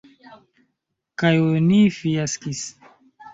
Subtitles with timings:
[1.23, 2.65] Kaj oni fiaskis.